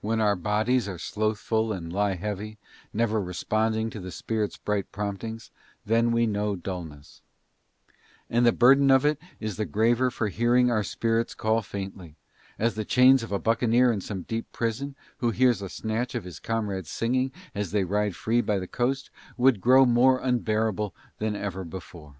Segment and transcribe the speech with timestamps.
[0.00, 2.56] When our bodies are slothful and lie heavy,
[2.94, 5.50] never responding to the spirit's bright promptings,
[5.84, 7.20] then we know dullness:
[8.30, 12.16] and the burden of it is the graver for hearing our spirits call faintly,
[12.58, 16.24] as the chains of a buccaneer in some deep prison, who hears a snatch of
[16.24, 21.36] his comrades' singing as they ride free by the coast, would grow more unbearable than
[21.36, 22.14] ever before.